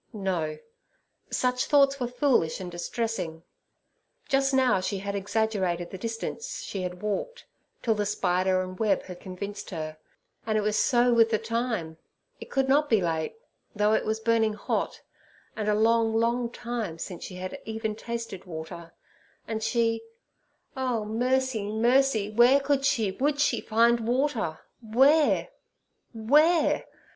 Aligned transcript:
No; 0.13 0.57
such 1.29 1.65
thoughts 1.67 1.99
were 1.99 2.07
foolish 2.07 2.59
and 2.59 2.71
distressing. 2.71 3.43
Just 4.27 4.51
now 4.51 4.79
she 4.79 4.97
had 4.97 5.13
exaggerated 5.13 5.91
the 5.91 5.97
distance 5.99 6.63
she 6.63 6.81
had 6.81 7.03
walked, 7.03 7.45
till 7.83 7.93
the 7.93 8.07
spider 8.07 8.63
and 8.63 8.79
web 8.79 9.03
had 9.03 9.19
convinced 9.19 9.69
her, 9.69 9.97
and 10.43 10.57
it 10.57 10.61
was 10.61 10.75
so 10.75 11.13
with 11.13 11.29
the 11.29 11.37
time. 11.37 11.97
It 12.39 12.49
could 12.49 12.67
not 12.67 12.89
be 12.89 12.99
late, 12.99 13.35
though 13.75 13.93
it 13.93 14.03
was 14.03 14.19
burning 14.19 14.53
hot, 14.53 15.03
and 15.55 15.69
a 15.69 15.75
long, 15.75 16.15
long 16.15 16.49
time 16.49 16.97
since 16.97 17.23
she 17.25 17.35
had 17.35 17.59
even 17.63 17.93
tasted 17.95 18.45
water; 18.45 18.93
and 19.47 19.61
she—Oh, 19.61 21.05
mercy! 21.05 21.71
mercy! 21.71 22.31
where 22.31 22.59
could 22.59 22.85
she, 22.85 23.11
would 23.11 23.39
she 23.39 23.61
find 23.61 24.07
water! 24.07 24.61
Where? 24.81 25.49
Where? 26.11 26.85